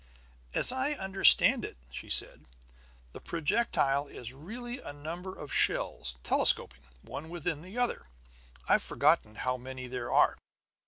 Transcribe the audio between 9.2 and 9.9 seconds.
how many